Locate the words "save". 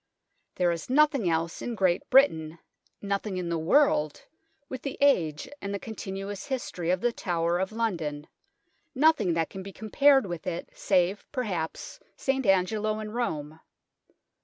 10.73-11.23